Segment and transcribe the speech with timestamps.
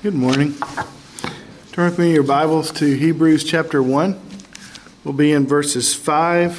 [0.00, 0.54] Good morning.
[1.72, 4.16] Turn with me your Bibles to Hebrews chapter 1.
[5.02, 6.54] We'll be in verses 5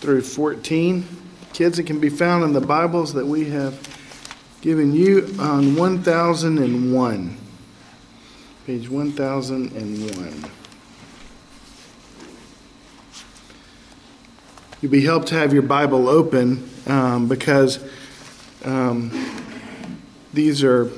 [0.00, 1.04] through 14.
[1.52, 3.78] Kids, it can be found in the Bibles that we have
[4.62, 7.36] given you on 1001.
[8.66, 10.50] Page 1001.
[14.80, 17.84] You'll be helped to have your Bible open um, because
[18.64, 19.10] um,
[20.32, 20.90] these are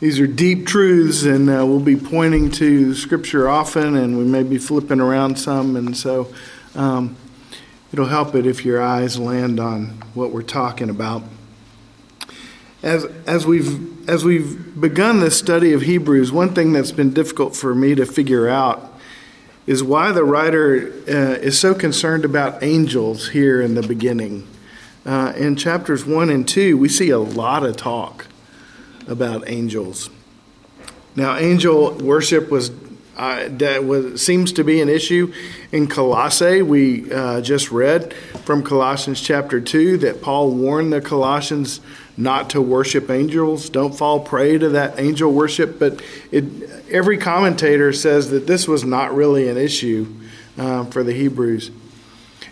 [0.00, 4.42] these are deep truths, and uh, we'll be pointing to Scripture often, and we may
[4.42, 6.32] be flipping around some, and so
[6.74, 7.16] um,
[7.92, 11.22] it'll help it if your eyes land on what we're talking about.
[12.82, 17.54] As, as, we've, as we've begun this study of Hebrews, one thing that's been difficult
[17.54, 18.98] for me to figure out
[19.66, 24.48] is why the writer uh, is so concerned about angels here in the beginning.
[25.04, 28.26] Uh, in chapters 1 and 2, we see a lot of talk
[29.10, 30.08] about angels.
[31.16, 32.70] Now, angel worship was
[33.16, 35.30] uh, that was, seems to be an issue
[35.72, 36.62] in Colossae.
[36.62, 41.82] We uh, just read from Colossians chapter 2 that Paul warned the Colossians
[42.16, 43.68] not to worship angels.
[43.68, 45.78] Don't fall prey to that angel worship.
[45.78, 46.44] But it,
[46.90, 50.06] every commentator says that this was not really an issue
[50.56, 51.70] uh, for the Hebrews.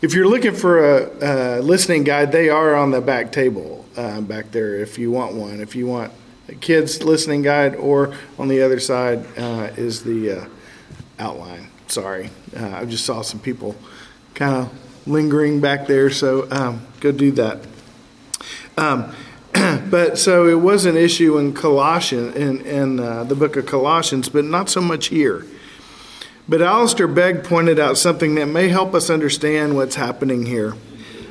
[0.02, 4.20] If you're looking for a, a, listening guide, they are on the back table uh,
[4.20, 5.60] back there if you want one.
[5.60, 6.12] If you want
[6.60, 10.48] kids listening guide, or on the other side uh, is the uh,
[11.18, 11.68] outline.
[11.88, 13.76] Sorry, uh, I just saw some people
[14.34, 17.60] kind of lingering back there, so um, go do that.
[18.76, 19.14] Um,
[19.90, 24.28] but so it was an issue in Colossians, in, in uh, the book of Colossians,
[24.28, 25.46] but not so much here.
[26.48, 30.74] But Alistair Begg pointed out something that may help us understand what's happening here.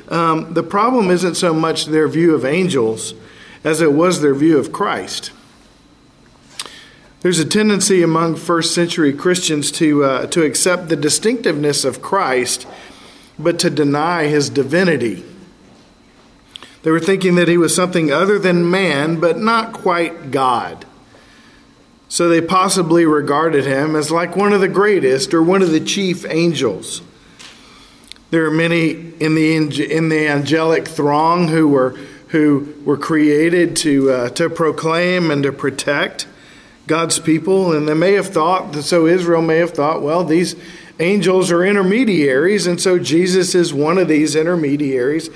[0.10, 3.14] Um, the problem isn't so much their view of angels
[3.64, 5.32] as it was their view of Christ.
[7.22, 12.68] There's a tendency among first century Christians to, uh, to accept the distinctiveness of Christ,
[13.40, 15.24] but to deny his divinity.
[16.84, 20.86] They were thinking that he was something other than man, but not quite God.
[22.08, 25.82] So they possibly regarded him as like one of the greatest or one of the
[25.82, 27.02] chief angels.
[28.30, 34.12] There are many in the, in the angelic throng who were who were created to,
[34.12, 36.28] uh, to proclaim and to protect
[36.86, 37.72] God's people.
[37.72, 40.56] And they may have thought, that so Israel may have thought, well, these
[41.00, 45.30] angels are intermediaries, and so Jesus is one of these intermediaries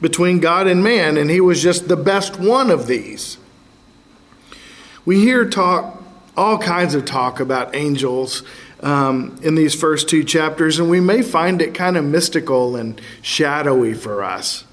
[0.00, 3.38] between God and man, and he was just the best one of these.
[5.04, 6.02] We hear talk,
[6.36, 8.42] all kinds of talk about angels
[8.80, 13.00] um, in these first two chapters, and we may find it kind of mystical and
[13.22, 14.64] shadowy for us.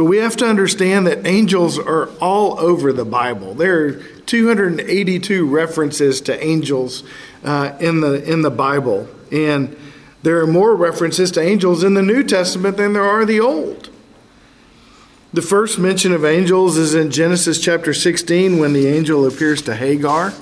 [0.00, 3.52] But we have to understand that angels are all over the Bible.
[3.52, 3.92] There are
[4.24, 7.04] 282 references to angels
[7.44, 9.76] uh, in the in the Bible, and
[10.22, 13.90] there are more references to angels in the New Testament than there are the Old.
[15.34, 19.76] The first mention of angels is in Genesis chapter 16 when the angel appears to
[19.76, 20.32] Hagar.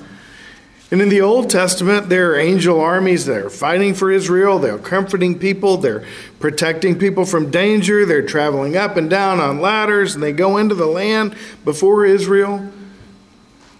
[0.91, 4.57] And in the Old Testament, there are angel armies that are fighting for Israel.
[4.57, 5.77] They're comforting people.
[5.77, 6.03] They're
[6.39, 8.05] protecting people from danger.
[8.05, 12.71] They're traveling up and down on ladders, and they go into the land before Israel.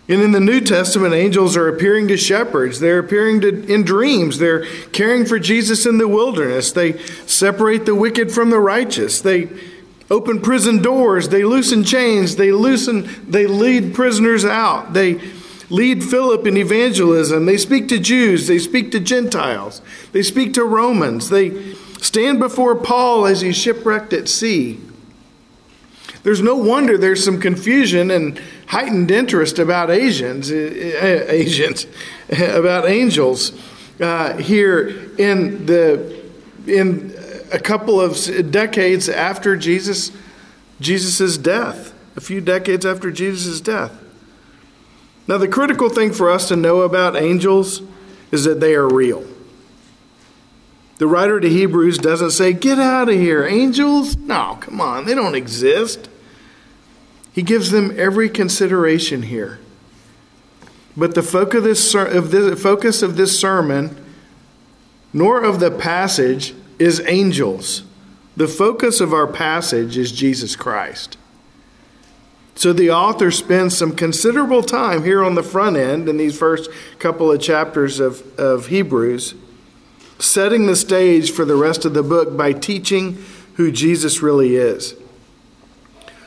[0.07, 2.79] And in the New Testament, angels are appearing to shepherds.
[2.79, 4.37] They're appearing to, in dreams.
[4.37, 6.71] They're caring for Jesus in the wilderness.
[6.71, 9.21] They separate the wicked from the righteous.
[9.21, 9.49] They
[10.11, 11.29] open prison doors.
[11.29, 12.35] They loosen chains.
[12.35, 13.07] They loosen.
[13.27, 14.93] They lead prisoners out.
[14.93, 15.19] They
[15.69, 17.45] lead Philip in evangelism.
[17.45, 19.81] They speak to Jews, they speak to Gentiles,
[20.11, 24.79] they speak to Romans, they stand before Paul as he's shipwrecked at sea.
[26.23, 31.87] There's no wonder there's some confusion and heightened interest about Asians, eh, eh, Asians,
[32.29, 33.53] about angels
[33.99, 36.19] uh, here in the
[36.67, 37.15] in
[37.51, 38.17] a couple of
[38.51, 40.11] decades after Jesus
[40.79, 43.91] Jesus's death, a few decades after Jesus' death.
[45.27, 47.81] Now, the critical thing for us to know about angels
[48.31, 49.25] is that they are real.
[50.97, 54.17] The writer to Hebrews doesn't say, Get out of here, angels.
[54.17, 56.09] No, come on, they don't exist.
[57.31, 59.59] He gives them every consideration here.
[60.97, 63.95] But the focus of this, focus of this sermon,
[65.13, 67.83] nor of the passage, is angels.
[68.35, 71.17] The focus of our passage is Jesus Christ.
[72.59, 76.69] So the author spends some considerable time here on the front end in these first
[76.99, 79.33] couple of chapters of, of Hebrews,
[80.17, 83.23] setting the stage for the rest of the book by teaching
[83.53, 84.93] who Jesus really is.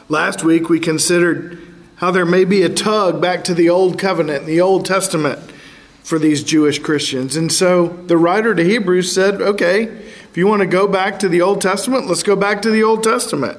[0.08, 1.60] Last week we considered
[1.96, 5.38] how there may be a tug back to the Old Covenant, the Old Testament
[6.02, 7.36] for these Jewish Christians.
[7.36, 11.28] And so the writer to Hebrews said, okay, if you want to go back to
[11.28, 13.58] the Old Testament, let's go back to the Old Testament.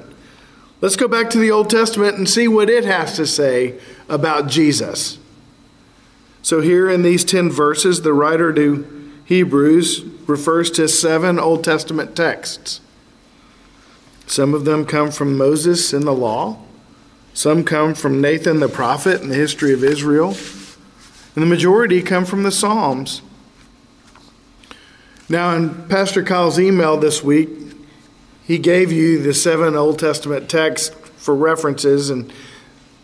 [0.80, 3.78] Let's go back to the Old Testament and see what it has to say
[4.08, 5.18] about Jesus.
[6.42, 12.14] So, here in these 10 verses, the writer to Hebrews refers to seven Old Testament
[12.14, 12.80] texts.
[14.26, 16.58] Some of them come from Moses in the law,
[17.32, 20.36] some come from Nathan the prophet in the history of Israel,
[21.34, 23.22] and the majority come from the Psalms.
[25.28, 27.48] Now, in Pastor Kyle's email this week,
[28.46, 32.10] he gave you the seven Old Testament texts for references.
[32.10, 32.32] And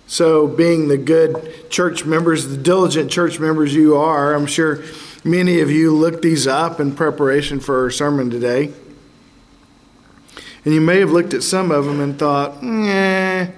[0.06, 4.82] so, being the good church members, the diligent church members you are, I'm sure
[5.25, 8.72] many of you looked these up in preparation for our sermon today.
[10.64, 13.50] And you may have looked at some of them and thought, eh,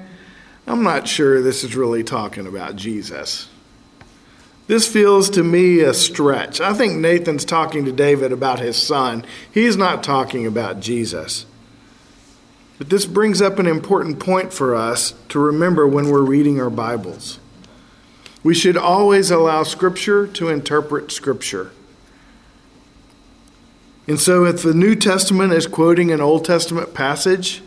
[0.66, 3.48] I'm not sure this is really talking about Jesus.
[4.68, 6.60] This feels to me a stretch.
[6.60, 9.24] I think Nathan's talking to David about his son.
[9.52, 11.46] He's not talking about Jesus.
[12.82, 16.68] But this brings up an important point for us to remember when we're reading our
[16.68, 17.38] Bibles.
[18.42, 21.70] We should always allow Scripture to interpret Scripture.
[24.08, 27.62] And so, if the New Testament is quoting an Old Testament passage,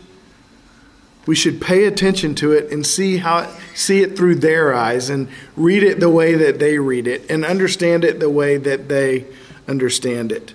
[1.24, 5.28] we should pay attention to it and see how see it through their eyes and
[5.56, 9.24] read it the way that they read it and understand it the way that they
[9.66, 10.52] understand it.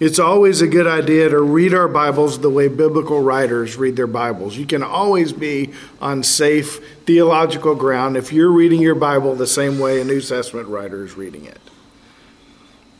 [0.00, 4.06] It's always a good idea to read our Bibles the way biblical writers read their
[4.06, 4.56] Bibles.
[4.56, 9.78] You can always be on safe theological ground if you're reading your Bible the same
[9.78, 11.60] way a New Testament writer is reading it.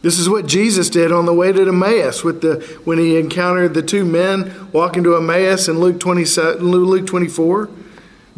[0.03, 3.73] This is what Jesus did on the way to Emmaus with the when he encountered
[3.73, 7.71] the two men walking to Emmaus in Luke 27 Luke 24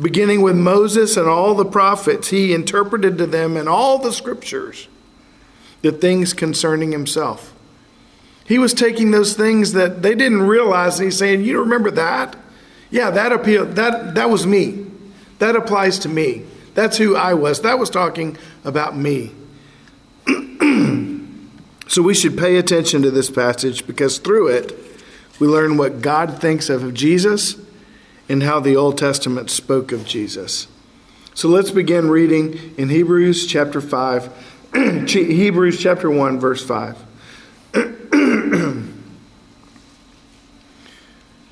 [0.01, 4.87] beginning with Moses and all the prophets he interpreted to them in all the scriptures
[5.83, 7.52] the things concerning himself
[8.45, 12.37] he was taking those things that they didn't realize, and he's saying, You remember that?
[12.91, 14.87] Yeah, that appeal that that was me.
[15.39, 16.45] That applies to me.
[16.75, 17.63] That's who I was.
[17.63, 19.33] That was talking about me.
[21.89, 24.79] so we should pay attention to this passage because through it
[25.41, 27.57] we learn what God thinks of Jesus
[28.29, 30.69] and how the Old Testament spoke of Jesus.
[31.35, 34.69] So let's begin reading in Hebrews chapter 5,
[35.09, 37.05] Hebrews chapter 1 verse 5.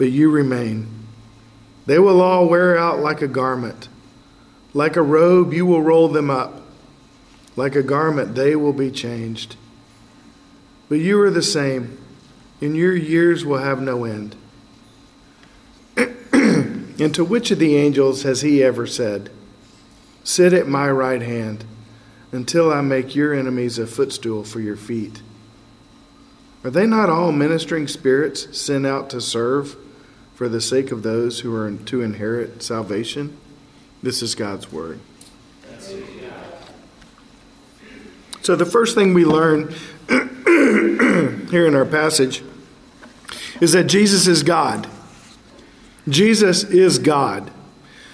[0.00, 0.86] but you remain.
[1.84, 3.90] They will all wear out like a garment.
[4.72, 6.62] Like a robe, you will roll them up.
[7.54, 9.56] Like a garment, they will be changed.
[10.88, 11.98] But you are the same,
[12.62, 14.36] and your years will have no end.
[16.32, 19.28] and to which of the angels has he ever said,
[20.24, 21.66] Sit at my right hand
[22.32, 25.20] until I make your enemies a footstool for your feet?
[26.64, 29.76] Are they not all ministering spirits sent out to serve
[30.40, 33.36] for the sake of those who are to inherit salvation?
[34.02, 34.98] This is God's word.
[38.40, 39.74] So, the first thing we learn
[40.08, 42.42] here in our passage
[43.60, 44.88] is that Jesus is God.
[46.08, 47.50] Jesus is God.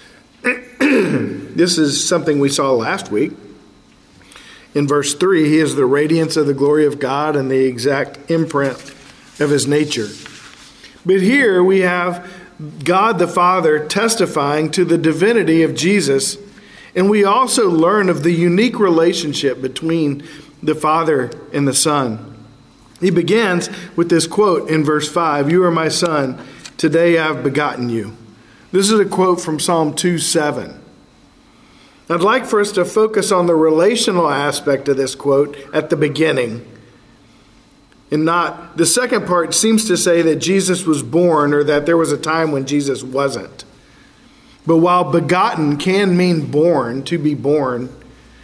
[0.41, 3.31] this is something we saw last week
[4.75, 8.29] in verse 3, he is the radiance of the glory of God and the exact
[8.29, 8.77] imprint
[9.39, 10.09] of his nature.
[11.07, 12.29] But here we have
[12.83, 16.37] God the Father testifying to the divinity of Jesus,
[16.93, 20.27] and we also learn of the unique relationship between
[20.61, 22.35] the Father and the Son.
[22.99, 26.45] He begins with this quote in verse 5 You are my Son,
[26.75, 28.17] today I have begotten you.
[28.73, 30.83] This is a quote from Psalm 2 7.
[32.09, 35.95] I'd like for us to focus on the relational aspect of this quote at the
[35.95, 36.67] beginning.
[38.09, 41.97] And not, the second part seems to say that Jesus was born or that there
[41.97, 43.65] was a time when Jesus wasn't.
[44.65, 47.89] But while begotten can mean born, to be born,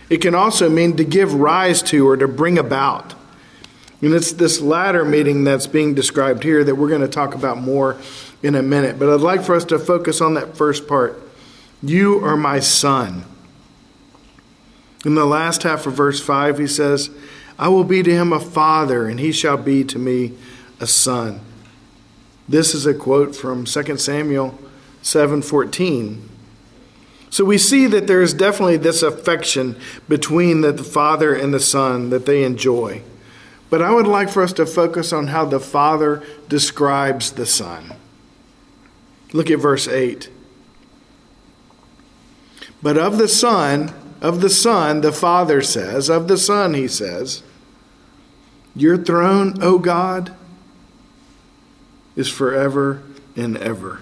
[0.10, 3.16] it can also mean to give rise to or to bring about.
[4.02, 7.58] And it's this latter meaning that's being described here that we're going to talk about
[7.58, 7.98] more
[8.42, 9.00] in a minute.
[9.00, 11.22] But I'd like for us to focus on that first part.
[11.82, 13.24] You are my son.
[15.06, 17.10] In the last half of verse 5, he says,
[17.58, 20.34] I will be to him a father, and he shall be to me
[20.80, 21.40] a son.
[22.48, 24.58] This is a quote from 2 Samuel
[25.02, 26.30] 7:14.
[27.30, 29.76] So we see that there is definitely this affection
[30.08, 33.02] between the father and the son that they enjoy.
[33.70, 37.94] But I would like for us to focus on how the father describes the son.
[39.32, 40.30] Look at verse 8.
[42.84, 43.94] But of the son,
[44.24, 47.44] of the Son, the Father says, of the Son, he says,
[48.74, 50.34] Your throne, O God,
[52.16, 53.04] is forever
[53.36, 54.00] and ever.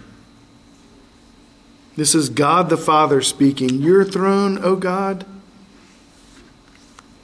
[1.96, 3.82] This is God the Father speaking.
[3.82, 5.26] Your throne, O God.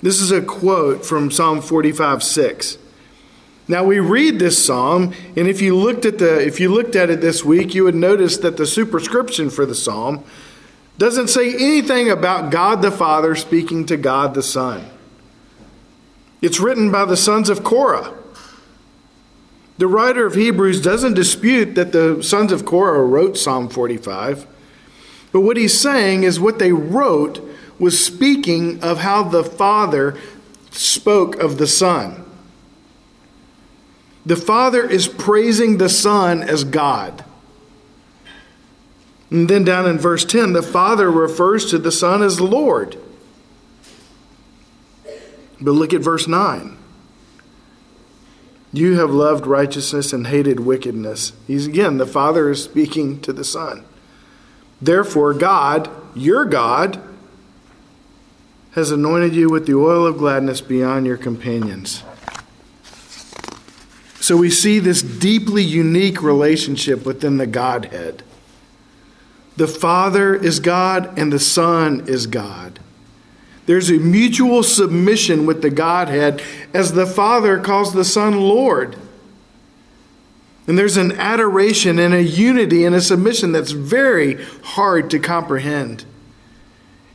[0.01, 2.77] This is a quote from Psalm 45 6.
[3.68, 7.10] Now we read this psalm, and if you looked at the if you looked at
[7.10, 10.24] it this week, you would notice that the superscription for the psalm
[10.98, 14.89] doesn't say anything about God the Father speaking to God the Son.
[16.42, 18.13] It's written by the sons of Korah.
[19.77, 24.48] The writer of Hebrews doesn't dispute that the sons of Korah wrote Psalm 45,
[25.32, 30.18] but what he's saying is what they wrote was speaking of how the Father
[30.72, 32.24] spoke of the Son.
[34.25, 37.24] The Father is praising the Son as God.
[39.29, 42.98] And then down in verse 10, the Father refers to the Son as Lord.
[45.60, 46.77] But look at verse 9.
[48.74, 51.34] You have loved righteousness and hated wickedness.
[51.48, 53.84] He's again, the Father is speaking to the Son.
[54.81, 57.01] Therefore, God, your God,
[58.74, 62.03] has anointed you with the oil of gladness beyond your companions.
[64.19, 68.22] So we see this deeply unique relationship within the Godhead.
[69.58, 72.80] The Father is God and the Son is God.
[73.66, 76.42] There's a mutual submission with the Godhead
[76.74, 78.96] as the Father calls the Son Lord.
[80.68, 86.06] And there's an adoration and a unity and a submission that's very hard to comprehend.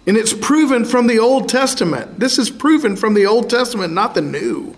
[0.06, 2.18] And it's proven from the Old Testament.
[2.18, 4.74] This is proven from the Old Testament, not the New.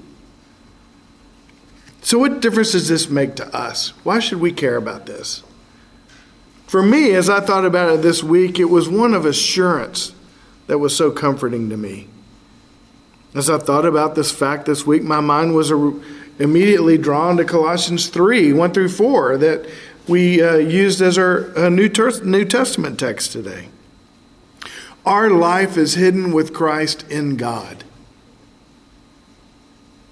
[2.03, 3.95] So, what difference does this make to us?
[4.05, 5.43] Why should we care about this?
[6.67, 10.15] For me, as I thought about it this week, it was one of assurance
[10.67, 12.09] that was so comforting to me.
[13.35, 15.71] As I thought about this fact this week, my mind was
[16.39, 19.69] immediately drawn to Colossians 3 1 through 4 that
[20.07, 23.69] we uh, used as our uh, New, Ter- New Testament text today.
[25.07, 27.85] Our life is hidden with Christ in God.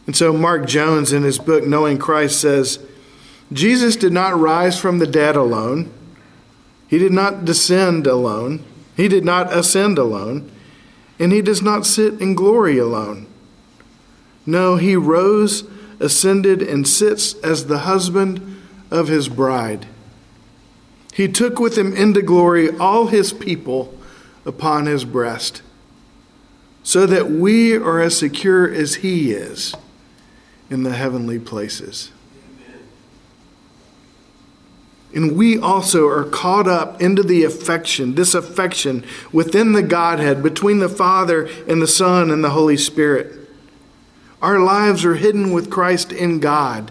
[0.07, 2.79] And so, Mark Jones, in his book Knowing Christ, says
[3.53, 5.93] Jesus did not rise from the dead alone.
[6.93, 8.63] He did not descend alone,
[8.95, 10.53] he did not ascend alone,
[11.19, 13.29] and he does not sit in glory alone.
[14.45, 15.65] No, he rose,
[16.01, 19.87] ascended, and sits as the husband of his bride.
[21.15, 23.99] He took with him into glory all his people
[24.45, 25.63] upon his breast,
[26.83, 29.75] so that we are as secure as he is
[30.69, 32.11] in the heavenly places.
[35.15, 40.79] And we also are caught up into the affection, this affection within the Godhead, between
[40.79, 43.39] the Father and the Son and the Holy Spirit.
[44.41, 46.91] Our lives are hidden with Christ in God.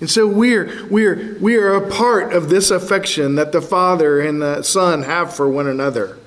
[0.00, 4.40] And so we're, we're, we are a part of this affection that the Father and
[4.40, 6.18] the Son have for one another.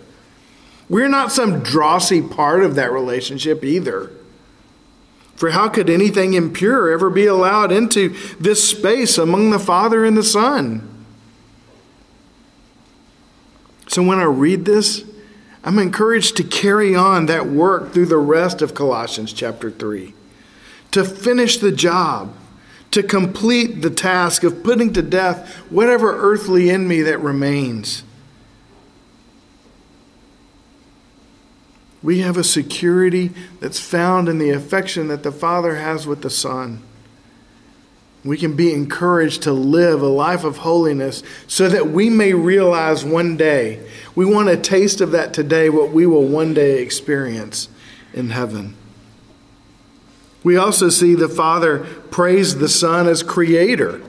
[0.90, 4.12] We're not some drossy part of that relationship either.
[5.36, 10.16] For how could anything impure ever be allowed into this space among the Father and
[10.18, 10.91] the Son?
[13.92, 15.04] So when I read this,
[15.66, 20.14] I'm encouraged to carry on that work through the rest of Colossians chapter 3,
[20.92, 22.34] to finish the job,
[22.92, 28.04] to complete the task of putting to death whatever earthly in me that remains.
[32.02, 36.30] We have a security that's found in the affection that the Father has with the
[36.30, 36.82] Son.
[38.24, 43.04] We can be encouraged to live a life of holiness so that we may realize
[43.04, 47.68] one day, we want a taste of that today, what we will one day experience
[48.14, 48.76] in heaven.
[50.44, 51.80] We also see the Father
[52.12, 54.02] praise the Son as creator,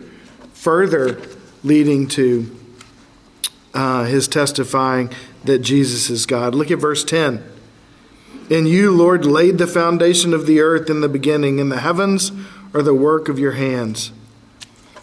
[0.53, 1.21] further
[1.63, 2.55] leading to
[3.75, 5.11] uh, his testifying
[5.45, 6.55] that Jesus is God.
[6.55, 7.45] Look at verse 10.
[8.51, 12.33] And you, Lord, laid the foundation of the earth in the beginning, and the heavens
[12.75, 14.13] are the work of your hands.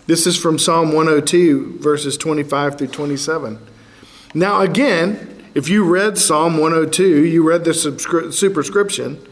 [0.08, 3.60] This is from Psalm 102, verses 25 through 27.
[4.34, 9.24] Now, again, if you read Psalm 102, you read the superscription,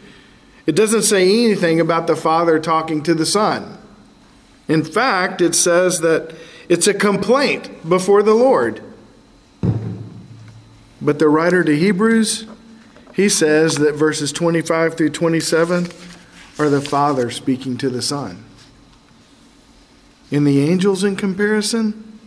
[0.65, 3.77] it doesn't say anything about the Father talking to the Son.
[4.67, 6.35] In fact, it says that
[6.67, 8.83] it's a complaint before the Lord.
[11.01, 12.45] But the writer to Hebrews,
[13.13, 15.85] he says that verses 25 through 27
[16.59, 18.43] are the Father speaking to the Son.
[20.31, 22.19] In the angels, in comparison,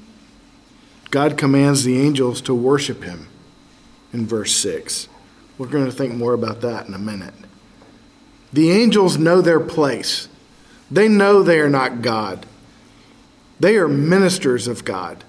[1.10, 3.28] God commands the angels to worship him
[4.12, 5.08] in verse 6.
[5.58, 7.34] We're going to think more about that in a minute.
[8.52, 10.28] The angels know their place,
[10.90, 12.46] they know they are not God,
[13.58, 15.24] they are ministers of God.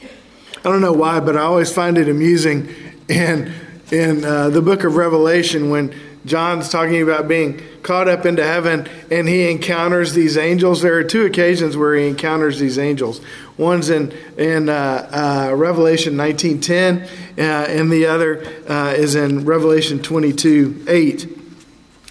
[0.00, 2.68] I don't know why, but I always find it amusing
[3.08, 3.52] in,
[3.92, 5.94] in uh, the book of Revelation when
[6.24, 10.82] John's talking about being caught up into heaven and he encounters these angels.
[10.82, 13.20] There are two occasions where he encounters these angels.
[13.56, 17.06] One's in, in uh, uh, Revelation 19.10
[17.38, 21.38] uh, and the other uh, is in Revelation 22 8.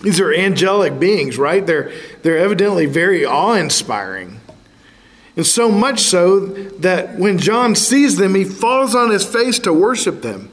[0.01, 1.65] These are angelic beings, right?
[1.65, 4.39] They're, they're evidently very awe inspiring.
[5.35, 9.73] And so much so that when John sees them, he falls on his face to
[9.73, 10.51] worship them.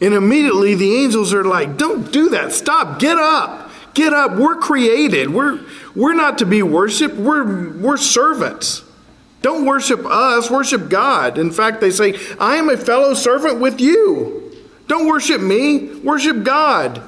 [0.00, 2.52] And immediately the angels are like, Don't do that.
[2.52, 2.98] Stop.
[2.98, 3.70] Get up.
[3.94, 4.36] Get up.
[4.36, 5.30] We're created.
[5.30, 5.60] We're,
[5.94, 7.16] we're not to be worshiped.
[7.16, 8.84] We're, we're servants.
[9.40, 11.38] Don't worship us, worship God.
[11.38, 14.52] In fact, they say, I am a fellow servant with you.
[14.88, 17.02] Don't worship me, worship God.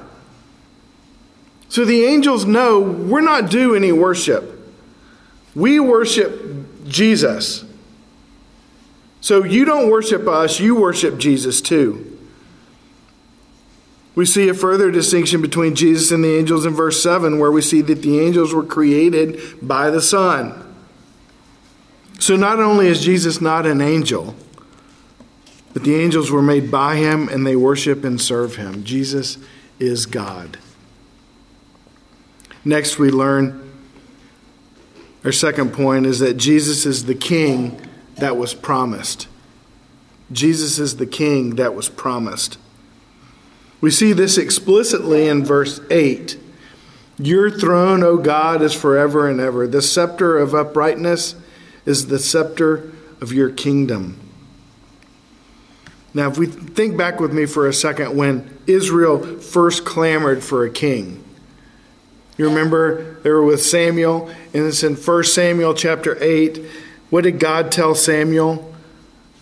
[1.67, 4.59] So the angels know we're not due any worship.
[5.55, 7.65] We worship Jesus.
[9.19, 12.10] So you don't worship us, you worship Jesus too.
[14.13, 17.61] We see a further distinction between Jesus and the angels in verse 7, where we
[17.61, 20.75] see that the angels were created by the Son.
[22.19, 24.35] So not only is Jesus not an angel,
[25.73, 28.83] but the angels were made by him and they worship and serve him.
[28.83, 29.37] Jesus
[29.79, 30.57] is God.
[32.63, 33.71] Next, we learn
[35.23, 37.79] our second point is that Jesus is the king
[38.15, 39.27] that was promised.
[40.31, 42.57] Jesus is the king that was promised.
[43.81, 46.37] We see this explicitly in verse 8.
[47.17, 49.67] Your throne, O God, is forever and ever.
[49.67, 51.35] The scepter of uprightness
[51.85, 54.19] is the scepter of your kingdom.
[56.13, 60.65] Now, if we think back with me for a second when Israel first clamored for
[60.65, 61.23] a king,
[62.37, 66.63] you remember they were with Samuel, and it's in 1 Samuel chapter 8.
[67.09, 68.70] What did God tell Samuel?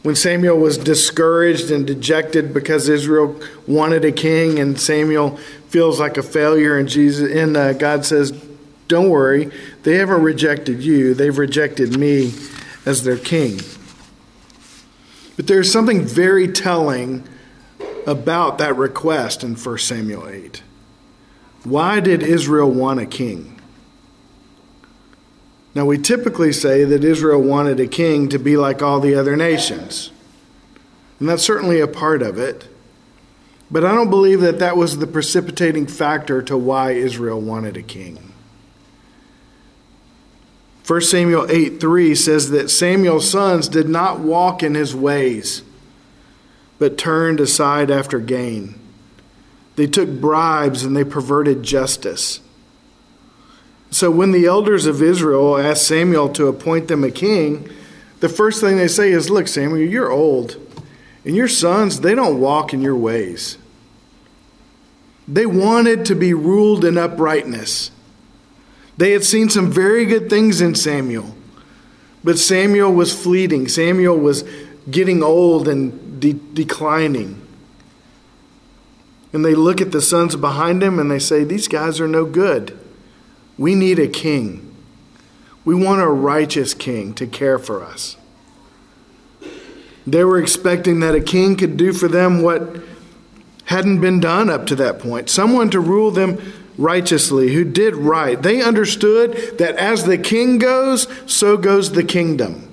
[0.02, 3.36] When Samuel was discouraged and dejected because Israel
[3.68, 8.32] wanted a king, and Samuel feels like a failure, and Jesus and uh, God says,
[8.88, 9.52] "Don't worry,
[9.84, 12.34] they haven't rejected you; they've rejected me
[12.86, 13.60] as their king."
[15.36, 17.28] But there's something very telling
[18.06, 20.64] about that request in 1 Samuel 8.
[21.64, 23.59] Why did Israel want a king?
[25.76, 29.36] Now, we typically say that Israel wanted a king to be like all the other
[29.36, 30.12] nations.
[31.20, 32.68] And that's certainly a part of it.
[33.70, 37.84] But I don't believe that that was the precipitating factor to why Israel wanted a
[37.84, 38.34] king.
[40.88, 45.62] 1 Samuel 8 3 says that Samuel's sons did not walk in his ways,
[46.80, 48.74] but turned aside after gain.
[49.76, 52.40] They took bribes and they perverted justice.
[53.92, 57.70] So when the elders of Israel asked Samuel to appoint them a king,
[58.20, 60.58] the first thing they say is, Look, Samuel, you're old,
[61.26, 63.58] and your sons, they don't walk in your ways.
[65.28, 67.92] They wanted to be ruled in uprightness.
[68.98, 71.36] They had seen some very good things in Samuel,
[72.24, 73.68] but Samuel was fleeting.
[73.68, 74.44] Samuel was
[74.90, 77.46] getting old and de- declining.
[79.32, 82.26] And they look at the sons behind him and they say, These guys are no
[82.26, 82.78] good.
[83.60, 84.74] We need a king.
[85.66, 88.16] We want a righteous king to care for us.
[90.08, 92.78] They were expecting that a king could do for them what
[93.66, 98.42] hadn't been done up to that point someone to rule them righteously, who did right.
[98.42, 102.66] They understood that as the king goes, so goes the kingdom.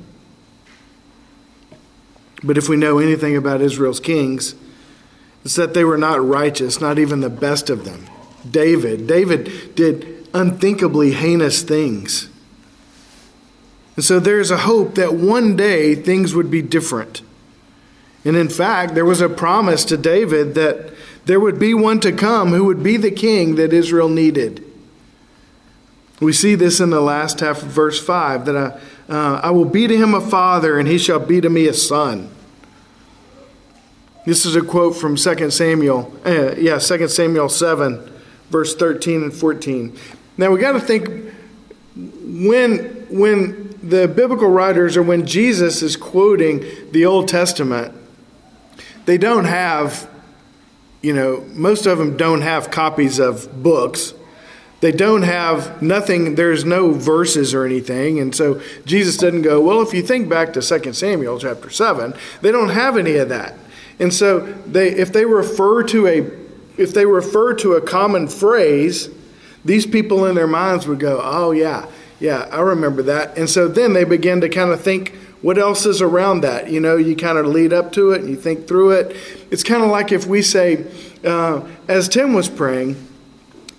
[2.44, 4.54] But if we know anything about Israel's kings,
[5.44, 8.06] it's that they were not righteous, not even the best of them.
[8.48, 12.28] David, David did unthinkably heinous things.
[13.96, 17.22] And so there's a hope that one day things would be different.
[18.24, 20.92] And in fact, there was a promise to David that
[21.24, 24.62] there would be one to come who would be the king that Israel needed.
[26.20, 29.64] We see this in the last half of verse 5 that I, uh, I will
[29.64, 32.30] be to him a father, and he shall be to me a son.
[34.24, 38.12] This is a quote from 2 Samuel, uh, yeah, 2 Samuel 7,
[38.50, 39.96] verse 13 and 14.
[40.36, 41.32] Now we got to think
[41.96, 47.94] when when the biblical writers or when Jesus is quoting the Old Testament,
[49.04, 50.08] they don't have,
[51.02, 54.12] you know, most of them don't have copies of books.
[54.80, 58.18] They don't have nothing, there's no verses or anything.
[58.18, 62.12] And so Jesus doesn't go, well, if you think back to 2 Samuel chapter 7,
[62.42, 63.56] they don't have any of that.
[63.98, 66.18] And so they if they refer to a
[66.76, 69.08] if they refer to a common phrase,
[69.66, 71.86] these people in their minds would go, "Oh yeah,
[72.18, 75.84] yeah, I remember that." And so then they begin to kind of think what else
[75.86, 76.70] is around that?
[76.70, 79.16] You know, you kind of lead up to it and you think through it.
[79.50, 80.86] It's kind of like if we say,
[81.24, 82.96] uh, as Tim was praying,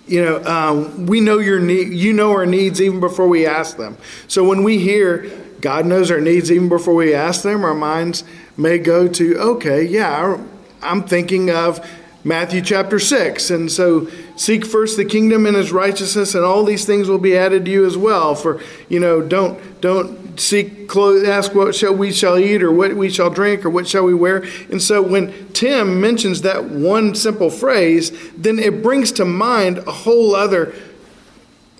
[0.06, 3.76] you know, uh, we know your need, you know our needs even before we ask
[3.76, 3.98] them.
[4.28, 8.24] So when we hear God knows our needs even before we ask them, our minds
[8.56, 10.38] may go to, okay, yeah,
[10.80, 11.84] I'm thinking of
[12.28, 13.50] Matthew chapter 6.
[13.50, 17.36] And so seek first the kingdom and his righteousness and all these things will be
[17.36, 18.34] added to you as well.
[18.34, 18.60] For,
[18.90, 23.08] you know, don't don't seek clothes ask what shall we shall eat or what we
[23.08, 24.44] shall drink or what shall we wear.
[24.70, 29.92] And so when Tim mentions that one simple phrase, then it brings to mind a
[29.92, 30.74] whole other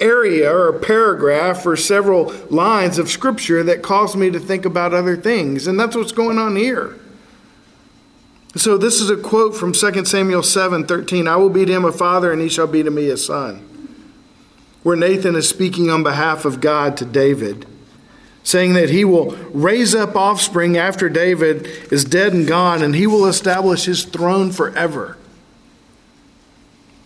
[0.01, 5.17] area or paragraph or several lines of scripture that cause me to think about other
[5.17, 5.67] things.
[5.67, 6.97] And that's what's going on here.
[8.59, 11.29] So this is a quote from 2 Samuel 7 13.
[11.29, 13.65] I will be to him a father, and he shall be to me a son.
[14.83, 17.67] Where Nathan is speaking on behalf of God to David,
[18.43, 23.07] saying that he will raise up offspring after David is dead and gone, and he
[23.07, 25.17] will establish his throne forever.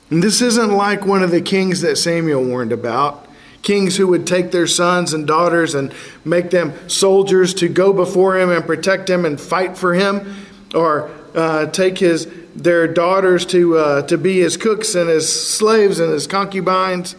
[0.08, 3.28] And this isn't like one of the kings that Samuel warned about
[3.60, 8.36] kings who would take their sons and daughters and make them soldiers to go before
[8.36, 13.76] him and protect him and fight for him, or uh, take his their daughters to
[13.78, 17.16] uh, to be his cooks and his slaves and his concubines.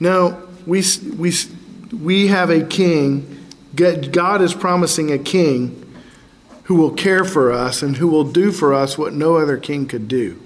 [0.00, 0.82] No, we
[1.16, 1.32] we
[1.92, 3.34] we have a king.
[3.74, 5.84] God is promising a king
[6.64, 9.86] who will care for us and who will do for us what no other king
[9.86, 10.40] could do.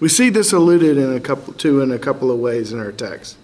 [0.00, 2.92] We see this alluded in a couple to in a couple of ways in our
[2.92, 3.36] text.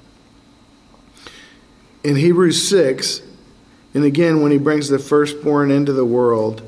[2.02, 3.22] In Hebrews 6,
[3.94, 6.62] and again when he brings the firstborn into the world,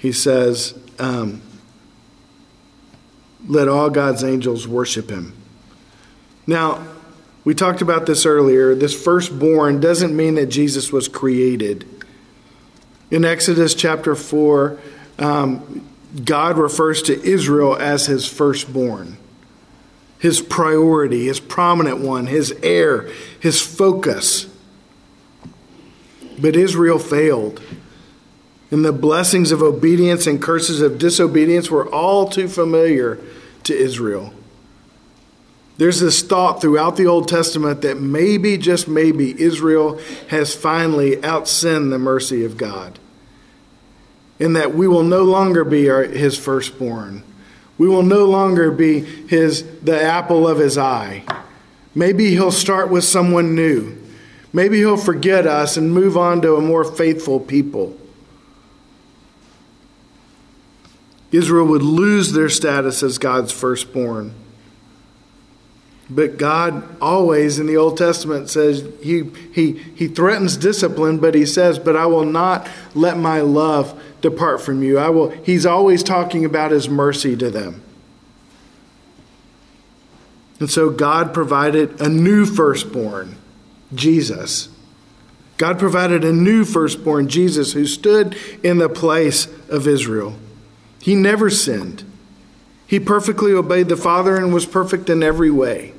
[0.00, 1.42] he says, um,
[3.46, 5.36] Let all God's angels worship him.
[6.46, 6.86] Now,
[7.44, 8.74] we talked about this earlier.
[8.74, 11.86] This firstborn doesn't mean that Jesus was created.
[13.10, 14.78] In Exodus chapter 4,
[15.18, 15.86] um,
[16.24, 19.18] God refers to Israel as his firstborn,
[20.18, 24.46] his priority, his prominent one, his heir, his focus.
[26.38, 27.60] But Israel failed.
[28.70, 33.18] And the blessings of obedience and curses of disobedience were all too familiar
[33.64, 34.32] to Israel.
[35.76, 41.90] There's this thought throughout the Old Testament that maybe, just maybe, Israel has finally outsinned
[41.90, 42.98] the mercy of God
[44.38, 47.22] in that we will no longer be our, his firstborn.
[47.78, 51.24] We will no longer be his the apple of his eye.
[51.94, 53.96] Maybe he'll start with someone new.
[54.52, 57.96] Maybe he'll forget us and move on to a more faithful people.
[61.32, 64.34] Israel would lose their status as God's firstborn.
[66.10, 71.46] But God always in the Old Testament says he, he, he threatens discipline, but he
[71.46, 74.98] says, But I will not let my love depart from you.
[74.98, 77.82] I will he's always talking about his mercy to them.
[80.58, 83.36] And so God provided a new firstborn,
[83.94, 84.68] Jesus.
[85.56, 90.34] God provided a new firstborn, Jesus, who stood in the place of Israel.
[91.00, 92.04] He never sinned.
[92.86, 95.94] He perfectly obeyed the Father and was perfect in every way.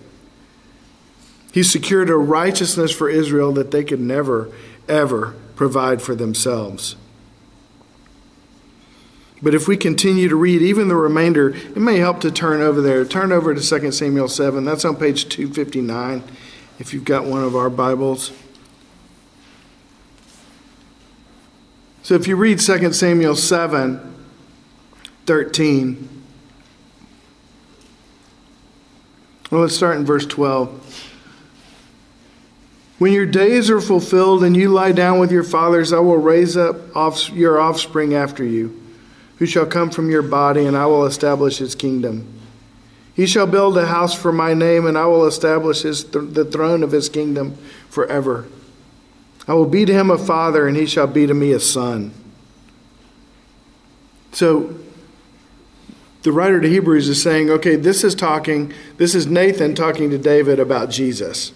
[1.51, 4.49] He secured a righteousness for Israel that they could never,
[4.87, 6.95] ever provide for themselves.
[9.41, 12.79] But if we continue to read even the remainder, it may help to turn over
[12.79, 13.03] there.
[13.05, 14.63] Turn over to 2 Samuel 7.
[14.65, 16.23] That's on page 259
[16.77, 18.31] if you've got one of our Bibles.
[22.03, 24.11] So if you read 2 Samuel 7
[25.25, 26.10] 13,
[29.49, 31.10] well, let's start in verse 12.
[32.99, 36.55] When your days are fulfilled and you lie down with your fathers, I will raise
[36.55, 36.75] up
[37.34, 38.81] your offspring after you
[39.41, 42.31] who shall come from your body, and I will establish his kingdom.
[43.15, 46.45] He shall build a house for my name, and I will establish his th- the
[46.45, 47.57] throne of his kingdom
[47.89, 48.45] forever.
[49.47, 52.13] I will be to him a father, and he shall be to me a son.
[54.31, 54.75] So,
[56.23, 60.17] the writer to Hebrews is saying, okay, this is talking, this is Nathan talking to
[60.17, 61.51] David about Jesus.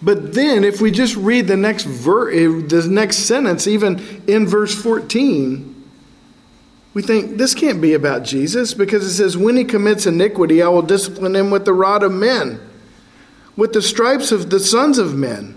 [0.00, 4.46] But then, if we just read the next ver- eh, the next sentence, even in
[4.46, 5.72] verse 14,
[6.94, 10.68] we think this can't be about Jesus because it says, When he commits iniquity, I
[10.68, 12.60] will discipline him with the rod of men,
[13.56, 15.56] with the stripes of the sons of men.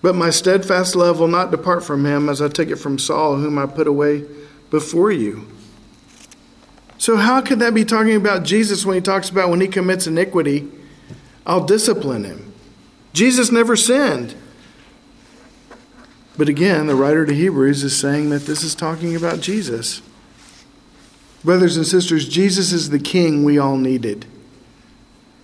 [0.00, 3.36] But my steadfast love will not depart from him as I took it from Saul,
[3.36, 4.24] whom I put away
[4.70, 5.46] before you.
[6.98, 10.08] So, how could that be talking about Jesus when he talks about when he commits
[10.08, 10.68] iniquity,
[11.46, 12.52] I'll discipline him?
[13.12, 14.34] Jesus never sinned.
[16.36, 20.02] But again, the writer to Hebrews is saying that this is talking about Jesus.
[21.44, 24.26] Brothers and sisters, Jesus is the king we all needed.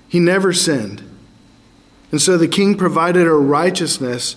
[0.09, 1.03] He never sinned.
[2.11, 4.37] And so the king provided a righteousness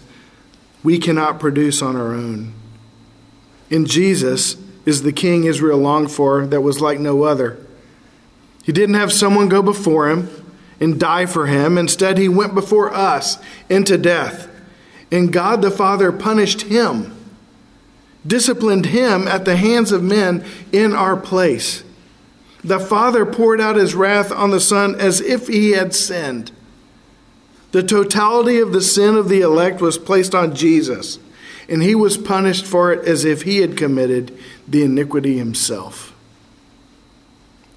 [0.83, 2.53] we cannot produce on our own.
[3.69, 4.55] In Jesus
[4.87, 7.59] is the king Israel longed for that was like no other.
[8.63, 10.29] He didn't have someone go before him
[10.79, 11.77] and die for him.
[11.77, 13.37] Instead, he went before us
[13.69, 14.49] into death
[15.11, 17.15] and God the Father punished him,
[18.25, 21.83] disciplined him at the hands of men in our place.
[22.63, 26.51] The Father poured out his wrath on the Son as if he had sinned.
[27.71, 31.19] The totality of the sin of the elect was placed on Jesus,
[31.69, 36.13] and he was punished for it as if he had committed the iniquity himself.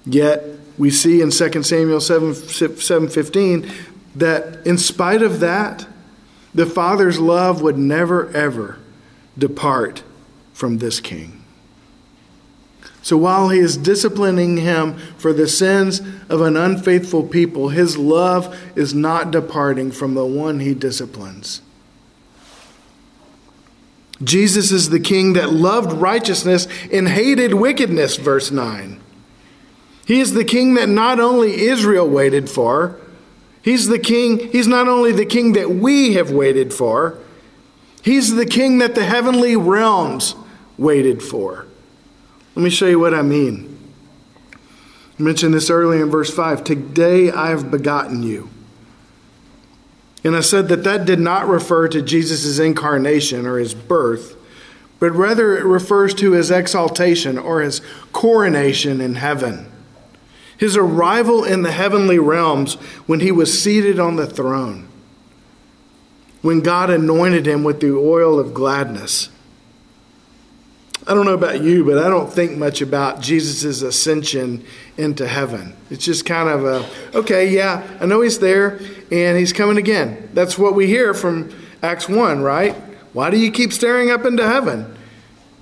[0.05, 0.43] Yet,
[0.77, 3.69] we see in 2 Samuel 7, 7:15
[4.15, 5.85] that in spite of that,
[6.53, 8.77] the Father's love would never, ever
[9.37, 10.03] depart
[10.53, 11.41] from this king.
[13.03, 18.55] So while he is disciplining him for the sins of an unfaithful people, his love
[18.75, 21.61] is not departing from the one he disciplines.
[24.23, 28.99] Jesus is the king that loved righteousness and hated wickedness, verse 9.
[30.05, 32.99] He is the king that not only Israel waited for,
[33.61, 37.17] He's the king, he's not only the king that we have waited for,
[38.01, 40.35] he's the king that the heavenly realms
[40.77, 41.67] waited for.
[42.55, 43.77] Let me show you what I mean.
[45.19, 46.63] I mentioned this earlier in verse 5.
[46.63, 48.49] Today I have begotten you.
[50.23, 54.35] And I said that that did not refer to Jesus' incarnation or his birth,
[54.99, 57.81] but rather it refers to his exaltation or his
[58.11, 59.71] coronation in heaven
[60.61, 62.75] his arrival in the heavenly realms
[63.07, 64.87] when he was seated on the throne,
[66.43, 69.29] when God anointed him with the oil of gladness.
[71.07, 74.63] I don't know about you, but I don't think much about Jesus' ascension
[74.97, 75.75] into heaven.
[75.89, 78.79] It's just kind of a, okay, yeah, I know he's there
[79.11, 80.29] and he's coming again.
[80.33, 82.75] That's what we hear from Acts 1, right?
[83.13, 84.95] Why do you keep staring up into heaven?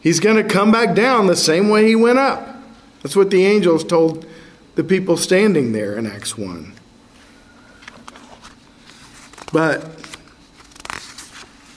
[0.02, 2.58] He's going to come back down the same way he went up.
[3.02, 4.26] That's what the angels told
[4.76, 6.74] the people standing there in Acts 1.
[9.52, 9.90] But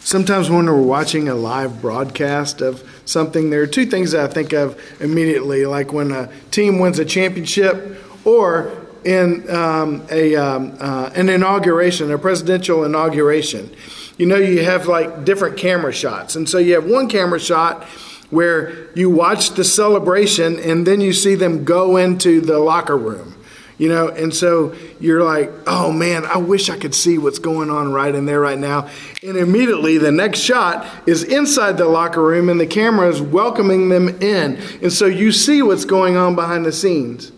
[0.01, 4.33] sometimes when we're watching a live broadcast of something, there are two things that I
[4.33, 10.77] think of immediately, like when a team wins a championship or in um, a, um,
[10.79, 13.75] uh, an inauguration, a presidential inauguration.
[14.17, 16.37] You know, you have like different camera shots.
[16.37, 17.85] And so you have one camera shot
[18.31, 23.35] where you watch the celebration and then you see them go into the locker room.
[23.79, 27.71] You know, and so you're like, oh man, I wish I could see what's going
[27.71, 28.89] on right in there right now.
[29.23, 33.89] And immediately the next shot is inside the locker room and the camera is welcoming
[33.89, 34.59] them in.
[34.83, 37.33] And so you see what's going on behind the scenes.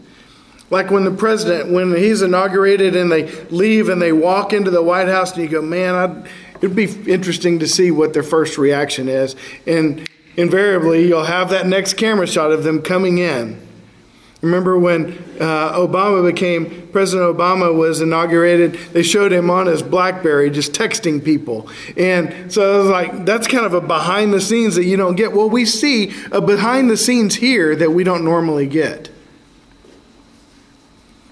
[0.71, 4.83] Like when the president, when he's inaugurated and they leave and they walk into the
[4.83, 8.59] White House and you go, man, I'd, it'd be interesting to see what their first
[8.59, 9.37] reaction is.
[9.67, 13.64] And invariably you'll have that next camera shot of them coming in.
[14.45, 20.51] Remember when uh, Obama became President Obama was inaugurated, they showed him on his Blackberry
[20.51, 21.67] just texting people.
[21.97, 25.17] And so I was like, that's kind of a behind the scenes that you don't
[25.17, 25.33] get.
[25.33, 29.11] Well, we see a behind the scenes here that we don't normally get.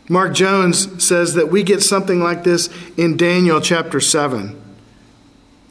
[0.08, 4.61] Mark Jones says that we get something like this in Daniel chapter 7.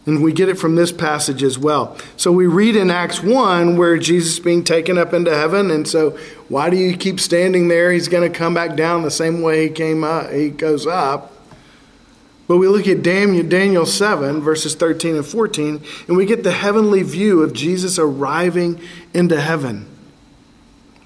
[0.05, 1.95] And we get it from this passage as well.
[2.17, 5.69] So we read in Acts 1 where Jesus is being taken up into heaven.
[5.69, 6.17] And so
[6.49, 7.91] why do you keep standing there?
[7.91, 11.33] He's going to come back down the same way he came up, he goes up.
[12.47, 17.01] But we look at Daniel 7, verses 13 and 14, and we get the heavenly
[17.01, 18.81] view of Jesus arriving
[19.13, 19.87] into heaven.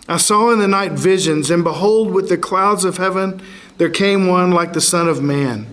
[0.07, 3.41] I saw in the night visions, and behold, with the clouds of heaven
[3.77, 5.67] there came one like the Son of Man.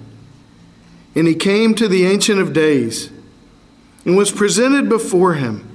[1.14, 3.10] And he came to the Ancient of Days
[4.04, 5.68] and was presented before him.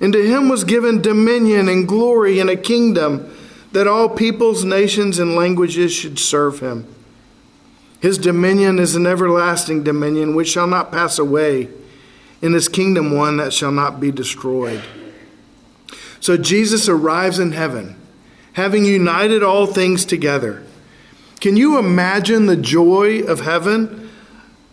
[0.00, 3.34] And to him was given dominion and glory and a kingdom
[3.72, 6.86] that all peoples, nations, and languages should serve him.
[8.00, 11.68] His dominion is an everlasting dominion which shall not pass away,
[12.40, 14.82] and his kingdom one that shall not be destroyed.
[16.20, 17.96] So Jesus arrives in heaven,
[18.52, 20.62] having united all things together.
[21.40, 24.07] Can you imagine the joy of heaven?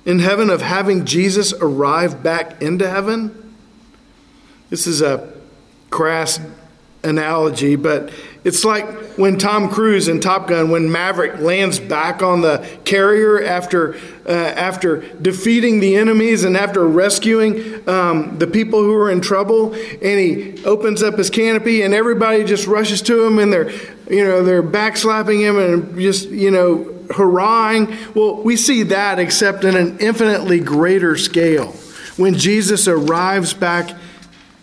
[0.06, 3.56] In heaven of having Jesus arrive back into heaven?
[4.70, 5.34] This is a
[5.90, 6.40] crass
[7.04, 8.12] analogy, but
[8.46, 8.86] it's like
[9.18, 13.96] when Tom Cruise in Top Gun, when Maverick lands back on the carrier after
[14.28, 19.74] uh, after defeating the enemies and after rescuing um, the people who are in trouble,
[19.74, 23.72] and he opens up his canopy, and everybody just rushes to him, and they're
[24.12, 27.98] you know they're backslapping him and just you know hurrahing.
[28.14, 31.72] Well, we see that except in an infinitely greater scale
[32.16, 33.90] when Jesus arrives back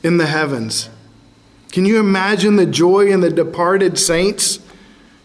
[0.04, 0.88] in the heavens.
[1.72, 4.60] Can you imagine the joy in the departed saints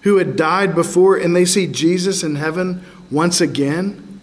[0.01, 4.21] who had died before and they see Jesus in heaven once again?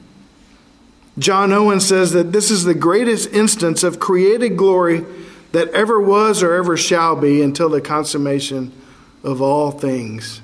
[1.18, 5.04] John Owen says that this is the greatest instance of created glory
[5.52, 8.72] that ever was or ever shall be until the consummation
[9.22, 10.40] of all things.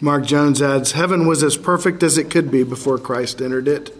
[0.00, 3.94] Mark Jones adds Heaven was as perfect as it could be before Christ entered it,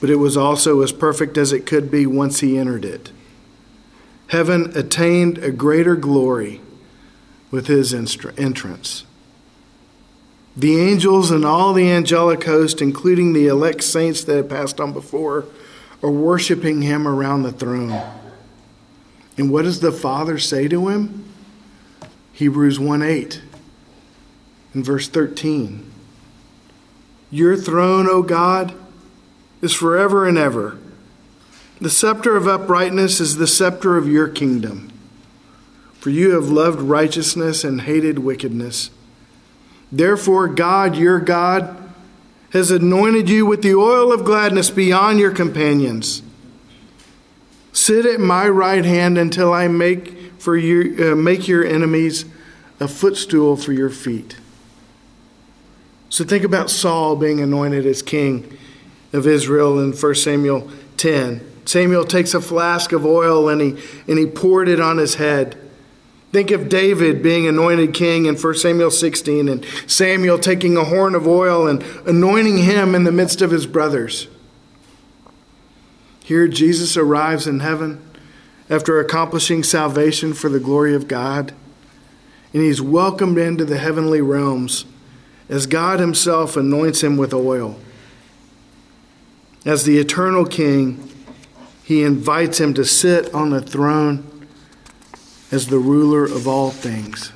[0.00, 3.10] but it was also as perfect as it could be once he entered it.
[4.30, 6.60] Heaven attained a greater glory
[7.50, 9.04] with his entrance.
[10.56, 14.92] The angels and all the angelic host, including the elect saints that had passed on
[14.92, 15.46] before,
[16.00, 18.00] are worshiping him around the throne.
[19.36, 21.24] And what does the Father say to him?
[22.32, 23.42] Hebrews 1 8
[24.74, 25.90] in verse 13.
[27.32, 28.74] Your throne, O God,
[29.60, 30.78] is forever and ever.
[31.80, 34.92] The scepter of uprightness is the scepter of your kingdom.
[35.94, 38.90] For you have loved righteousness and hated wickedness.
[39.90, 41.76] Therefore, God, your God,
[42.50, 46.22] has anointed you with the oil of gladness beyond your companions.
[47.72, 52.24] Sit at my right hand until I make for you uh, make your enemies
[52.80, 54.36] a footstool for your feet.
[56.08, 58.56] So think about Saul being anointed as king
[59.12, 61.49] of Israel in 1 Samuel 10.
[61.70, 65.56] Samuel takes a flask of oil and he, and he poured it on his head.
[66.32, 71.14] Think of David being anointed king in 1 Samuel 16 and Samuel taking a horn
[71.14, 74.26] of oil and anointing him in the midst of his brothers.
[76.24, 78.02] Here, Jesus arrives in heaven
[78.68, 81.52] after accomplishing salvation for the glory of God,
[82.52, 84.86] and he's welcomed into the heavenly realms
[85.48, 87.78] as God Himself anoints him with oil.
[89.64, 91.10] As the eternal King,
[91.90, 94.46] He invites him to sit on the throne
[95.50, 97.32] as the ruler of all things.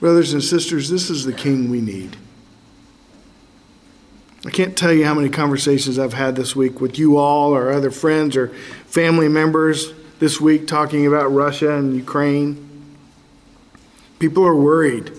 [0.00, 2.16] Brothers and sisters, this is the King we need.
[4.44, 7.70] I can't tell you how many conversations I've had this week with you all or
[7.70, 8.48] other friends or
[8.86, 12.96] family members this week talking about Russia and Ukraine.
[14.18, 15.12] People are worried.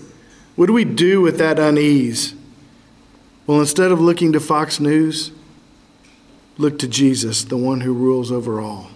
[0.56, 2.34] What do we do with that unease?
[3.46, 5.30] Well, instead of looking to Fox News,
[6.58, 8.90] look to Jesus, the one who rules over all.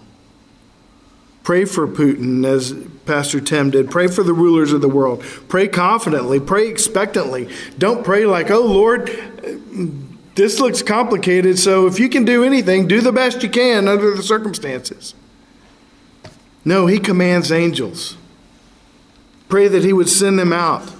[1.43, 2.73] Pray for Putin, as
[3.05, 3.89] Pastor Tim did.
[3.89, 5.21] Pray for the rulers of the world.
[5.47, 6.39] Pray confidently.
[6.39, 7.49] Pray expectantly.
[7.77, 9.07] Don't pray like, oh, Lord,
[10.35, 14.15] this looks complicated, so if you can do anything, do the best you can under
[14.15, 15.15] the circumstances.
[16.63, 18.17] No, He commands angels.
[19.49, 20.91] Pray that He would send them out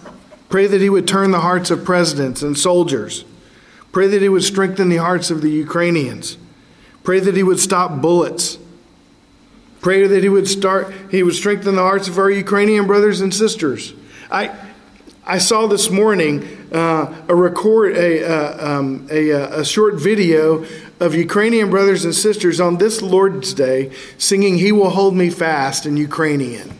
[0.51, 3.23] Pray that He would turn the hearts of presidents and soldiers.
[3.93, 6.37] Pray that He would strengthen the hearts of the Ukrainians.
[7.03, 8.57] Pray that He would stop bullets.
[9.81, 13.33] Pray that he would start, he would strengthen the hearts of our Ukrainian brothers and
[13.33, 13.93] sisters.
[14.31, 14.55] I,
[15.25, 20.65] I saw this morning uh, a record, a, uh, um, a, uh, a short video
[20.99, 25.87] of Ukrainian brothers and sisters on this Lord's Day singing "He Will Hold Me Fast"
[25.87, 26.77] in Ukrainian.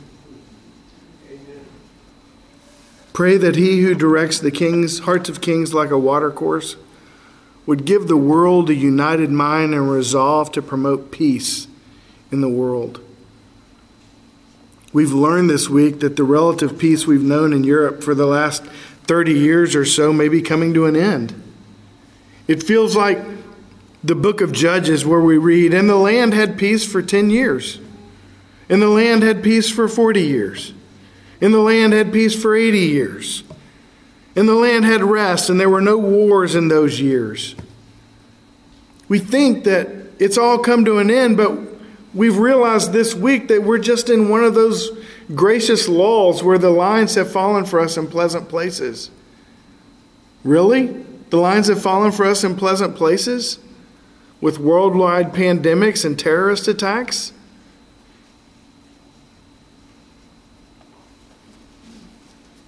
[3.13, 6.75] Pray that he who directs the kings, hearts of kings like a watercourse,
[7.65, 11.67] would give the world a united mind and resolve to promote peace
[12.31, 12.99] in the world.
[14.93, 18.63] We've learned this week that the relative peace we've known in Europe for the last
[19.05, 21.41] 30 years or so may be coming to an end.
[22.47, 23.19] It feels like
[24.03, 27.79] the book of Judges, where we read, And the land had peace for 10 years,
[28.67, 30.73] and the land had peace for 40 years,
[31.39, 33.43] and the land had peace for 80 years,
[34.35, 37.55] and the land had rest, and there were no wars in those years.
[39.07, 41.57] We think that it's all come to an end, but
[42.13, 44.89] we've realized this week that we're just in one of those
[45.35, 49.11] gracious lulls where the lines have fallen for us in pleasant places.
[50.43, 51.05] Really?
[51.29, 53.59] The lines have fallen for us in pleasant places?
[54.39, 57.33] With worldwide pandemics and terrorist attacks?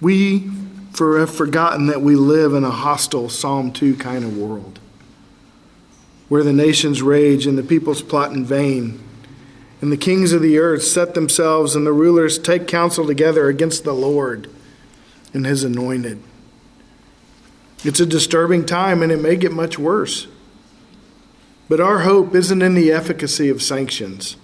[0.00, 0.50] We
[0.98, 4.78] have forgotten that we live in a hostile Psalm 2 kind of world
[6.28, 9.00] where the nations rage and the peoples plot in vain,
[9.80, 13.84] and the kings of the earth set themselves and the rulers take counsel together against
[13.84, 14.50] the Lord
[15.34, 16.22] and his anointed.
[17.84, 20.26] It's a disturbing time and it may get much worse.
[21.68, 24.36] But our hope isn't in the efficacy of sanctions.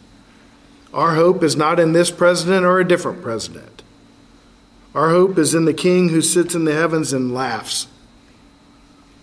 [0.93, 3.70] Our hope is not in this president or a different president.
[4.95, 7.87] Our hope is in the king who sits in the heavens and laughs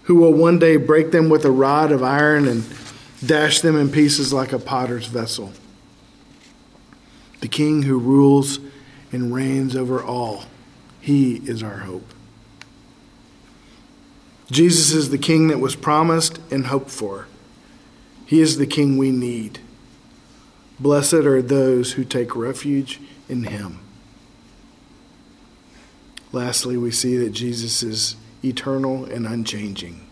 [0.07, 2.63] who will one day break them with a rod of iron and
[3.25, 5.51] dash them in pieces like a potter's vessel.
[7.41, 8.59] The King who rules
[9.11, 10.45] and reigns over all,
[11.01, 12.13] he is our hope.
[14.49, 17.27] Jesus is the King that was promised and hoped for.
[18.25, 19.59] He is the King we need.
[20.79, 23.79] Blessed are those who take refuge in him.
[26.37, 28.15] Lastly, we see that Jesus is
[28.45, 30.05] eternal and unchanging.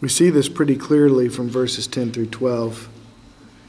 [0.00, 2.88] We see this pretty clearly from verses 10 through 12.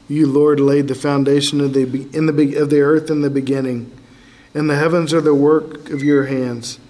[0.08, 1.82] You, Lord, laid the foundation of the,
[2.12, 3.96] in the, of the earth in the beginning,
[4.52, 6.80] and the heavens are the work of your hands.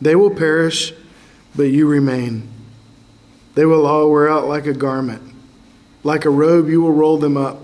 [0.00, 0.94] They will perish,
[1.54, 2.48] but you remain.
[3.56, 5.34] They will all wear out like a garment.
[6.02, 7.60] Like a robe, you will roll them up.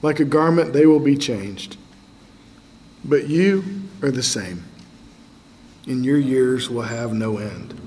[0.00, 1.76] Like a garment, they will be changed.
[3.04, 4.64] But you are the same
[5.86, 7.78] and your years will have no end.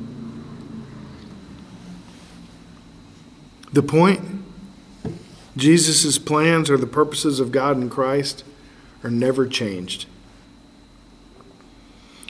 [3.73, 4.21] The point
[5.55, 8.43] Jesus' plans or the purposes of God in Christ
[9.03, 10.05] are never changed.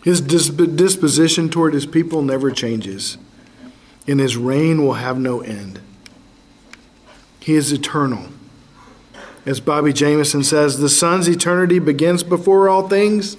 [0.04, 3.18] His disposition toward his people never changes,
[4.08, 5.82] and his reign will have no end.
[7.42, 8.28] He is eternal.
[9.46, 13.36] As Bobby Jamieson says, the Son's eternity begins before all things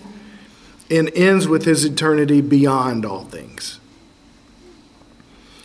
[0.90, 3.78] and ends with his eternity beyond all things.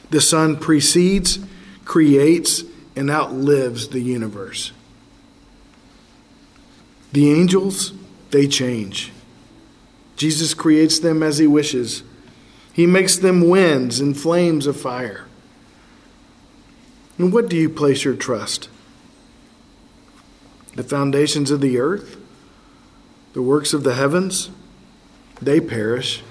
[0.10, 1.40] The Son precedes,
[1.86, 2.64] creates,
[2.96, 4.72] and outlives the universe.
[7.14, 7.94] The angels,
[8.32, 9.12] they change.
[10.16, 12.04] Jesus creates them as he wishes.
[12.74, 15.26] He makes them winds and flames of fire.
[17.18, 18.70] And what do you place your trust?
[20.76, 22.18] The foundations of the earth?
[23.34, 24.50] The works of the heavens?
[25.44, 26.24] They perish,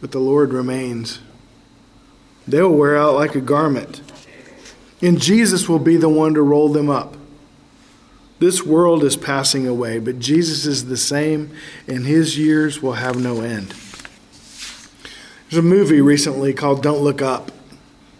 [0.00, 1.20] but the Lord remains.
[2.48, 4.02] They'll wear out like a garment,
[5.00, 7.16] and Jesus will be the one to roll them up.
[8.40, 11.50] This world is passing away, but Jesus is the same,
[11.86, 13.72] and his years will have no end.
[15.48, 17.52] There's a movie recently called Don't Look Up.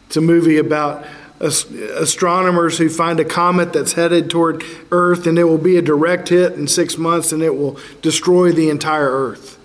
[0.07, 1.05] It's a movie about
[1.41, 4.63] astronomers who find a comet that's headed toward
[4.93, 8.53] Earth, and it will be a direct hit in six months, and it will destroy
[8.53, 9.59] the entire Earth.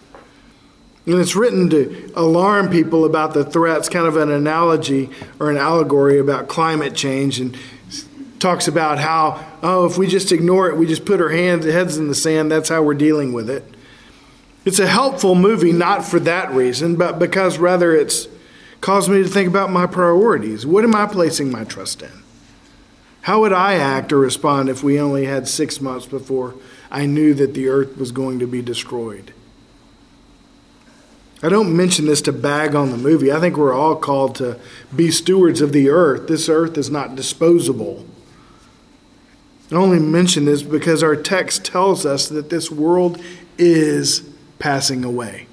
[1.09, 5.57] And it's written to alarm people about the threats, kind of an analogy or an
[5.57, 7.57] allegory about climate change, and
[8.37, 11.97] talks about how, oh, if we just ignore it, we just put our hands, heads
[11.97, 13.65] in the sand, that's how we're dealing with it.
[14.65, 18.27] It's a helpful movie, not for that reason, but because rather it's
[18.79, 20.63] caused me to think about my priorities.
[20.63, 22.21] What am I placing my trust in?
[23.21, 26.53] How would I act or respond if we only had six months before
[26.91, 29.33] I knew that the earth was going to be destroyed?
[31.41, 33.31] I don't mention this to bag on the movie.
[33.31, 34.59] I think we're all called to
[34.93, 36.27] be stewards of the earth.
[36.27, 38.05] This earth is not disposable.
[39.71, 43.21] I only mention this because our text tells us that this world
[43.57, 44.27] is
[44.57, 45.47] passing away.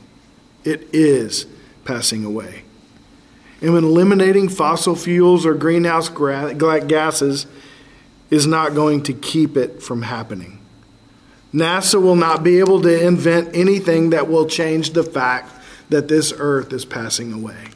[0.64, 1.46] It is
[1.84, 2.64] passing away.
[3.60, 7.46] And when eliminating fossil fuels or greenhouse gases
[8.30, 10.58] is not going to keep it from happening.
[11.54, 15.55] NASA will not be able to invent anything that will change the fact
[15.88, 17.68] that this earth is passing away.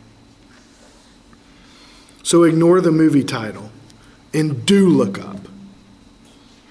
[2.22, 3.70] So ignore the movie title
[4.32, 5.48] and do look up.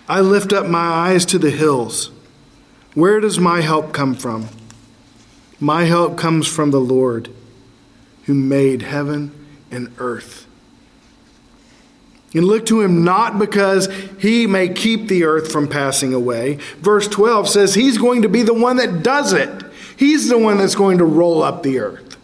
[0.07, 2.11] I lift up my eyes to the hills.
[2.93, 4.47] Where does my help come from?
[5.59, 7.29] My help comes from the Lord
[8.23, 9.31] who made heaven
[9.69, 10.45] and earth.
[12.33, 13.87] And look to him not because
[14.19, 16.55] he may keep the earth from passing away.
[16.77, 19.49] Verse 12 says he's going to be the one that does it.
[19.99, 22.15] He's the one that's going to roll up the earth.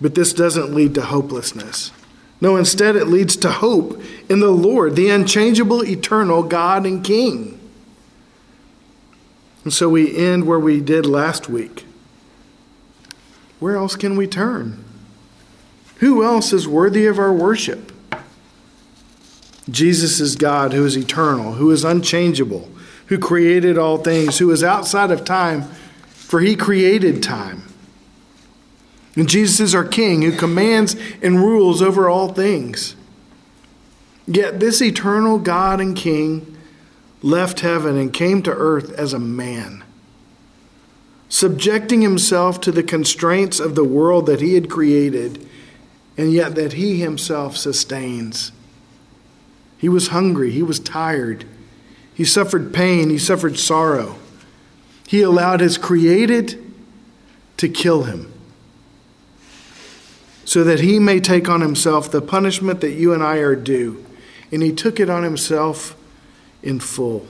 [0.00, 1.92] But this doesn't lead to hopelessness.
[2.40, 7.60] No, instead, it leads to hope in the Lord, the unchangeable, eternal God and King.
[9.62, 11.84] And so we end where we did last week.
[13.58, 14.82] Where else can we turn?
[15.96, 17.92] Who else is worthy of our worship?
[19.68, 22.69] Jesus is God who is eternal, who is unchangeable,
[23.10, 25.64] who created all things, who is outside of time,
[26.06, 27.64] for he created time.
[29.16, 32.94] And Jesus is our King who commands and rules over all things.
[34.28, 36.56] Yet this eternal God and King
[37.20, 39.82] left heaven and came to earth as a man,
[41.28, 45.48] subjecting himself to the constraints of the world that he had created
[46.16, 48.52] and yet that he himself sustains.
[49.78, 51.44] He was hungry, he was tired,
[52.20, 54.16] he suffered pain, he suffered sorrow.
[55.08, 56.62] He allowed his created
[57.56, 58.30] to kill him
[60.44, 64.04] so that he may take on himself the punishment that you and I are due.
[64.52, 65.96] And he took it on himself
[66.62, 67.26] in full.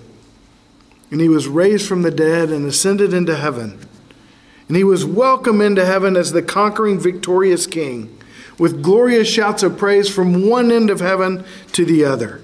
[1.13, 3.79] And he was raised from the dead and ascended into heaven.
[4.67, 8.19] And he was welcomed into heaven as the conquering, victorious king,
[8.59, 12.43] with glorious shouts of praise from one end of heaven to the other.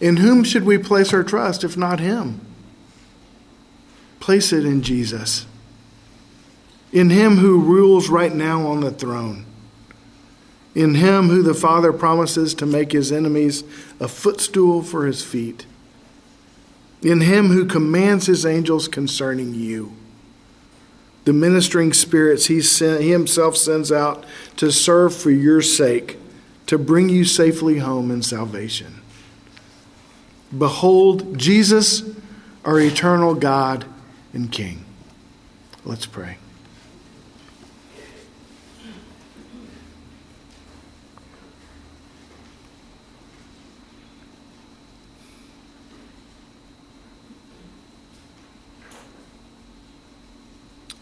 [0.00, 2.40] In whom should we place our trust if not him?
[4.18, 5.46] Place it in Jesus
[6.92, 9.44] in him who rules right now on the throne,
[10.74, 13.62] in him who the Father promises to make his enemies
[13.98, 15.66] a footstool for his feet,
[17.02, 19.92] in him who commands his angels concerning you.
[21.24, 24.24] The ministering spirits he, sent, he himself sends out
[24.56, 26.18] to serve for your sake,
[26.66, 28.99] to bring you safely home in salvation.
[30.56, 32.02] Behold, Jesus,
[32.64, 33.84] our eternal God
[34.32, 34.84] and King.
[35.84, 36.38] Let's pray.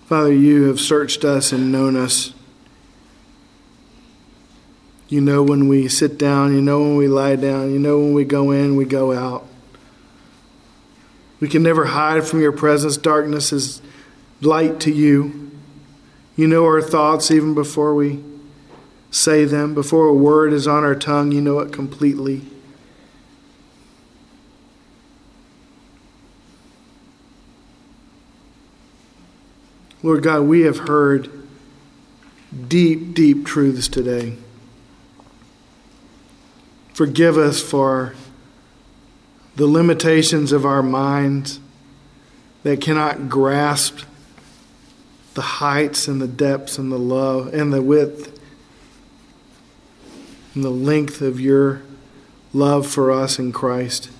[0.06, 2.32] Father, you have searched us and known us.
[5.08, 8.12] You know when we sit down, you know when we lie down, you know when
[8.12, 9.46] we go in, we go out.
[11.40, 12.96] We can never hide from your presence.
[12.96, 13.80] Darkness is
[14.42, 15.50] light to you.
[16.36, 18.22] You know our thoughts even before we
[19.10, 22.42] say them, before a word is on our tongue, you know it completely.
[30.02, 31.30] Lord God, we have heard
[32.68, 34.36] deep, deep truths today.
[36.98, 38.14] Forgive us for
[39.54, 41.60] the limitations of our minds
[42.64, 44.00] that cannot grasp
[45.34, 48.36] the heights and the depths and the love and the width
[50.56, 51.82] and the length of your
[52.52, 54.10] love for us in Christ.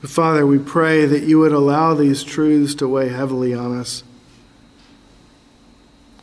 [0.00, 4.02] Father, we pray that you would allow these truths to weigh heavily on us.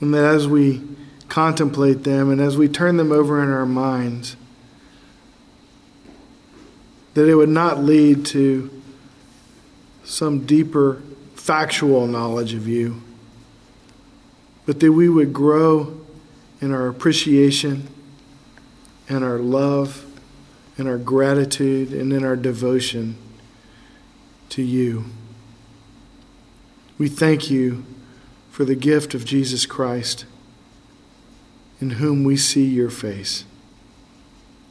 [0.02, 0.82] And that as we
[1.30, 4.36] contemplate them and as we turn them over in our minds,
[7.14, 8.70] that it would not lead to
[10.04, 11.02] some deeper
[11.36, 13.02] factual knowledge of you,
[14.66, 16.00] but that we would grow
[16.62, 17.88] in our appreciation
[19.10, 20.06] and our love
[20.78, 23.18] and our gratitude and in our devotion
[24.50, 25.06] to you.
[26.98, 27.86] We thank you
[28.52, 30.26] for the gift of Jesus Christ,
[31.80, 33.46] in whom we see your face.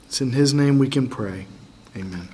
[0.07, 1.46] It's in his name we can pray.
[1.96, 2.28] Amen.